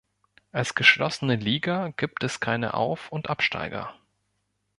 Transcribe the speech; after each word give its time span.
Als 0.51 0.73
„geschlossene“ 0.73 1.35
Liga 1.35 1.89
gibt 1.95 2.23
es 2.23 2.39
keine 2.39 2.73
Auf- 2.73 3.11
und 3.11 3.29
Absteiger. 3.29 3.93